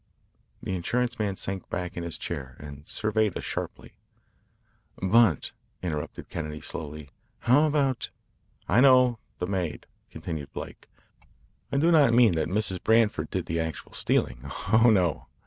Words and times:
The 0.63 0.73
insurance 0.73 1.19
man 1.19 1.35
sank 1.35 1.69
back 1.69 1.95
in 1.95 2.01
his 2.01 2.17
chair 2.17 2.55
and 2.59 2.87
surveyed 2.87 3.37
us 3.37 3.43
sharply. 3.43 3.93
"But," 4.99 5.51
interrupted 5.83 6.27
Kennedy 6.27 6.59
slowly, 6.59 7.11
"how 7.41 7.67
about" 7.67 8.09
"I 8.67 8.81
know 8.81 9.19
the 9.37 9.45
maid," 9.45 9.85
continued 10.09 10.51
Blake. 10.53 10.89
"I 11.71 11.77
do 11.77 11.91
not 11.91 12.15
mean 12.15 12.33
that 12.33 12.47
Mrs. 12.47 12.81
Branford 12.83 13.29
did 13.29 13.45
the 13.45 13.59
actual 13.59 13.93
stealing. 13.93 14.39
Oh, 14.73 14.89
no. 14.91 15.27